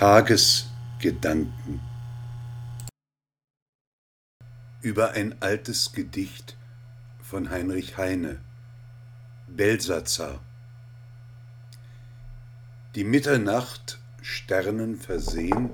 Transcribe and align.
Tagesgedanken 0.00 1.78
über 4.80 5.10
ein 5.10 5.42
altes 5.42 5.92
Gedicht 5.92 6.56
von 7.22 7.50
Heinrich 7.50 7.98
Heine 7.98 8.40
Belsazar 9.46 10.40
Die 12.94 13.04
Mitternacht, 13.04 13.98
Sternen 14.22 14.96
versehen, 14.96 15.68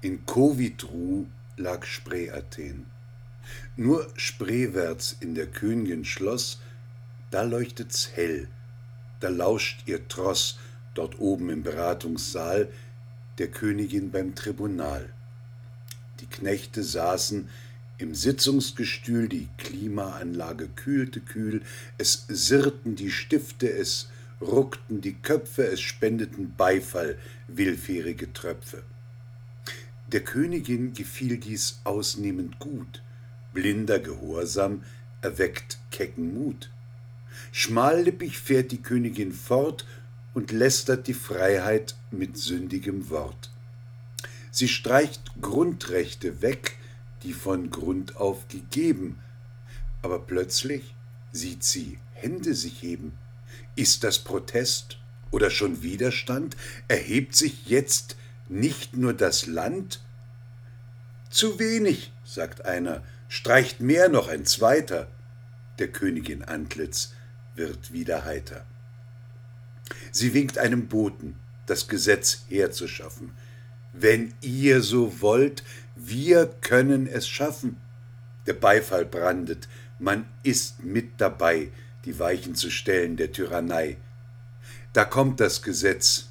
in 0.00 0.24
Kovitru 0.26 1.26
lag 1.56 1.86
Spreeathen. 1.86 2.86
Nur 3.74 4.12
spreewärts 4.14 5.16
in 5.18 5.34
der 5.34 5.52
Kön'gin 5.52 6.04
Schloss, 6.04 6.60
da 7.32 7.42
leuchtet's 7.42 8.10
hell, 8.14 8.46
da 9.18 9.28
lauscht 9.28 9.88
ihr 9.88 10.06
Tross, 10.06 10.60
dort 10.94 11.18
oben 11.18 11.50
im 11.50 11.64
Beratungssaal, 11.64 12.68
der 13.38 13.48
Königin 13.48 14.10
beim 14.10 14.34
Tribunal. 14.34 15.12
Die 16.20 16.26
Knechte 16.26 16.82
saßen 16.82 17.48
im 17.98 18.14
Sitzungsgestühl, 18.14 19.28
die 19.28 19.48
Klimaanlage 19.58 20.68
kühlte 20.68 21.20
kühl, 21.20 21.62
es 21.98 22.24
sirrten 22.28 22.96
die 22.96 23.10
Stifte, 23.10 23.70
es 23.72 24.08
ruckten 24.40 25.00
die 25.00 25.14
Köpfe, 25.14 25.66
es 25.66 25.80
spendeten 25.80 26.54
Beifall 26.56 27.18
willfährige 27.48 28.32
Tröpfe. 28.32 28.82
Der 30.12 30.20
Königin 30.20 30.92
gefiel 30.92 31.38
dies 31.38 31.80
ausnehmend 31.84 32.58
gut, 32.58 33.02
blinder 33.52 33.98
Gehorsam 33.98 34.82
erweckt 35.22 35.78
kecken 35.90 36.34
Mut. 36.34 36.70
Schmallippig 37.52 38.38
fährt 38.38 38.72
die 38.72 38.82
Königin 38.82 39.32
fort 39.32 39.86
und 40.34 40.52
lästert 40.52 41.06
die 41.06 41.14
Freiheit 41.14 41.94
mit 42.10 42.36
sündigem 42.36 43.08
Wort. 43.08 43.50
Sie 44.50 44.68
streicht 44.68 45.22
Grundrechte 45.40 46.42
weg, 46.42 46.76
die 47.22 47.32
von 47.32 47.70
Grund 47.70 48.16
auf 48.16 48.46
gegeben, 48.48 49.20
aber 50.02 50.18
plötzlich 50.18 50.94
sieht 51.32 51.64
sie 51.64 51.98
Hände 52.12 52.54
sich 52.54 52.82
heben. 52.82 53.12
Ist 53.76 54.04
das 54.04 54.18
Protest 54.18 54.98
oder 55.30 55.50
schon 55.50 55.82
Widerstand? 55.82 56.56
Erhebt 56.88 57.34
sich 57.34 57.66
jetzt 57.66 58.16
nicht 58.48 58.96
nur 58.96 59.14
das 59.14 59.46
Land? 59.46 60.04
Zu 61.30 61.58
wenig, 61.58 62.12
sagt 62.24 62.64
einer, 62.64 63.02
streicht 63.28 63.80
mehr 63.80 64.08
noch 64.08 64.28
ein 64.28 64.44
zweiter. 64.44 65.08
Der 65.78 65.88
Königin 65.88 66.44
Antlitz 66.44 67.12
wird 67.56 67.92
wieder 67.92 68.24
heiter. 68.24 68.64
Sie 70.16 70.32
winkt 70.32 70.58
einem 70.58 70.86
Boten, 70.86 71.34
das 71.66 71.88
Gesetz 71.88 72.44
herzuschaffen. 72.48 73.32
Wenn 73.92 74.32
ihr 74.42 74.80
so 74.80 75.20
wollt, 75.20 75.64
wir 75.96 76.46
können 76.46 77.08
es 77.08 77.26
schaffen. 77.26 77.78
Der 78.46 78.52
Beifall 78.52 79.06
brandet, 79.06 79.68
man 79.98 80.26
ist 80.44 80.84
mit 80.84 81.20
dabei, 81.20 81.72
die 82.04 82.16
Weichen 82.20 82.54
zu 82.54 82.70
stellen 82.70 83.16
der 83.16 83.32
Tyrannei. 83.32 83.96
Da 84.92 85.04
kommt 85.04 85.40
das 85.40 85.62
Gesetz, 85.62 86.28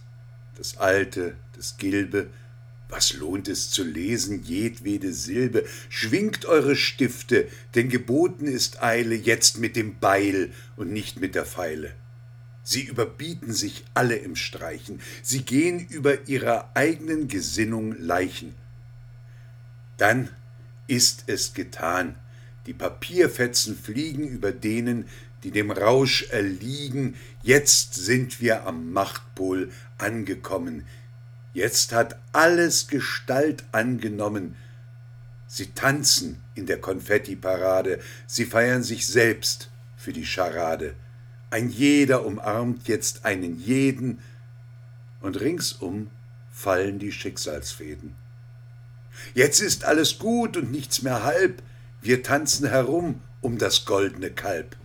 das 0.58 0.78
alte, 0.78 1.36
das 1.58 1.76
gilbe, 1.76 2.30
was 2.88 3.12
lohnt 3.12 3.50
es 3.50 3.70
zu 3.70 3.84
lesen, 3.84 4.44
jedwede 4.44 5.12
Silbe? 5.12 5.66
Schwingt 5.90 6.46
eure 6.46 6.78
Stifte, 6.78 7.50
denn 7.76 7.90
geboten 7.90 8.46
ist 8.46 8.82
Eile 8.82 9.16
jetzt 9.16 9.58
mit 9.58 9.76
dem 9.76 10.00
Beil 10.00 10.54
und 10.78 10.94
nicht 10.94 11.20
mit 11.20 11.36
der 11.36 11.46
Feile. 11.46 11.96
Sie 12.64 12.84
überbieten 12.84 13.54
sich 13.54 13.84
alle 13.94 14.16
im 14.16 14.36
Streichen, 14.36 15.02
sie 15.22 15.44
gehen 15.44 15.86
über 15.88 16.28
ihrer 16.28 16.72
eigenen 16.76 17.28
Gesinnung 17.28 17.96
Leichen. 18.00 18.56
Dann 19.98 20.30
ist 20.88 21.26
es 21.28 21.54
getan, 21.54 22.16
die 22.66 22.74
Papierfetzen 22.74 23.78
fliegen 23.78 24.28
über 24.28 24.52
denen, 24.52 25.10
die 25.44 25.52
dem 25.52 25.72
Rausch 25.72 26.24
erliegen, 26.30 27.16
jetzt 27.42 27.96
sind 27.96 28.40
wir 28.40 28.66
am 28.66 28.94
Machtpol 28.94 29.70
angekommen, 29.98 30.86
jetzt 31.54 31.92
hat 31.92 32.18
alles 32.32 32.88
Gestalt 32.88 33.66
angenommen, 33.74 34.56
Sie 35.54 35.68
tanzen 35.68 36.42
in 36.56 36.66
der 36.66 36.82
Konfettiparade, 36.82 38.00
sie 38.26 38.46
feiern 38.46 38.82
sich 38.82 39.06
selbst 39.06 39.70
für 39.96 40.12
die 40.12 40.26
Scharade. 40.26 40.96
Ein 41.54 41.70
jeder 41.70 42.26
umarmt 42.26 42.88
jetzt 42.88 43.26
einen 43.26 43.60
jeden, 43.60 44.18
und 45.22 45.40
ringsum 45.40 46.10
fallen 46.52 46.98
die 46.98 47.12
Schicksalsfäden. 47.12 48.16
Jetzt 49.36 49.62
ist 49.62 49.86
alles 49.86 50.18
gut 50.18 50.58
und 50.58 50.72
nichts 50.72 51.04
mehr 51.04 51.24
halb, 51.24 51.62
wir 52.02 52.24
tanzen 52.24 52.68
herum 52.68 53.22
um 53.42 53.60
das 53.60 53.86
goldene 53.86 54.32
Kalb. 54.32 54.76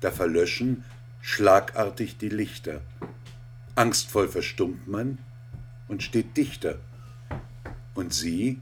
Da 0.00 0.10
verlöschen 0.10 0.82
schlagartig 1.20 2.18
die 2.18 2.28
Lichter, 2.28 2.80
angstvoll 3.76 4.26
verstummt 4.26 4.88
man 4.88 5.18
und 5.86 6.02
steht 6.02 6.36
dichter. 6.36 6.80
Und 7.94 8.12
sie, 8.12 8.60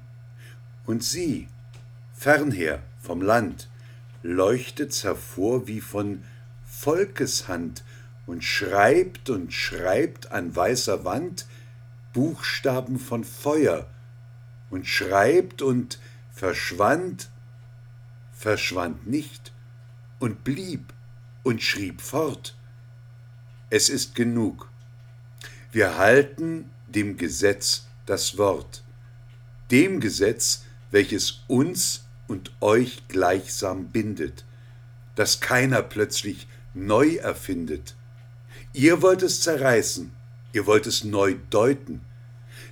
und 0.84 1.03
sie, 1.03 1.49
fernher 2.12 2.82
vom 3.00 3.22
Land, 3.22 3.71
leuchtet's 4.22 5.05
hervor 5.05 5.66
wie 5.66 5.81
von 5.81 6.22
Volkeshand 6.81 7.85
und 8.27 8.43
schreibt 8.45 9.31
und 9.31 9.53
schreibt 9.53 10.33
an 10.33 10.55
weißer 10.55 11.05
Wand 11.05 11.47
Buchstaben 12.12 12.99
von 12.99 13.25
Feuer 13.25 13.89
und 14.71 14.87
schreibt 14.87 15.62
und 15.62 15.99
verschwand, 16.33 17.31
verschwand 18.33 19.07
nicht 19.07 19.53
und 20.19 20.45
blieb 20.45 20.93
und 21.43 21.62
schrieb 21.62 22.01
fort. 22.01 22.57
Es 23.71 23.89
ist 23.89 24.15
genug. 24.15 24.69
Wir 25.73 25.97
halten 25.97 26.71
dem 26.87 27.17
Gesetz 27.17 27.87
das 28.06 28.39
Wort, 28.39 28.85
dem 29.71 30.01
Gesetz, 30.01 30.65
welches 30.91 31.43
uns 31.49 32.05
und 32.29 32.53
euch 32.61 33.09
gleichsam 33.09 33.89
bindet, 33.89 34.45
dass 35.15 35.41
keiner 35.41 35.83
plötzlich 35.83 36.47
neu 36.75 37.17
erfindet. 37.17 37.95
Ihr 38.73 39.03
wollt 39.03 39.23
es 39.23 39.41
zerreißen, 39.41 40.11
ihr 40.53 40.67
wollt 40.67 40.87
es 40.87 41.05
neu 41.05 41.37
deuten. 41.51 42.01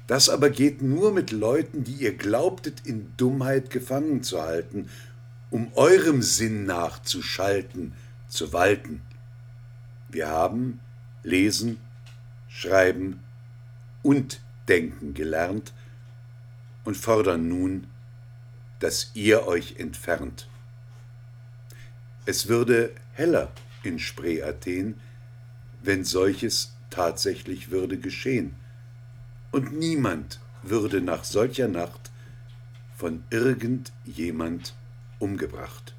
Das 0.07 0.29
aber 0.29 0.51
geht 0.51 0.83
nur 0.83 1.13
mit 1.13 1.31
Leuten, 1.31 1.85
die 1.85 1.95
ihr 1.95 2.15
glaubtet 2.17 2.87
in 2.87 3.17
Dummheit 3.17 3.71
gefangen 3.71 4.23
zu 4.23 4.43
halten, 4.43 4.89
um 5.51 5.73
eurem 5.75 6.23
Sinn 6.23 6.65
nach 6.65 7.01
zu 7.03 7.23
schalten, 7.23 7.95
zu 8.29 8.53
walten. 8.53 9.03
Wir 10.09 10.29
haben 10.29 10.81
lesen, 11.23 11.79
schreiben 12.49 13.21
und 14.03 14.41
denken 14.69 15.15
gelernt 15.15 15.73
und 16.85 16.97
fordern 16.97 17.49
nun, 17.49 17.87
dass 18.81 19.13
ihr 19.15 19.47
euch 19.47 19.77
entfernt. 19.79 20.49
Es 22.27 22.49
würde 22.49 22.93
heller 23.13 23.53
in 23.83 23.99
Spreeathen, 23.99 25.01
wenn 25.83 26.05
solches 26.05 26.77
tatsächlich 26.91 27.71
würde 27.71 27.99
geschehen. 27.99 28.55
Und 29.51 29.73
niemand 29.73 30.41
würde 30.63 31.01
nach 31.01 31.25
solcher 31.25 31.69
Nacht 31.69 32.11
von 32.97 33.25
irgendjemand 33.31 34.75
umgebracht. 35.19 35.95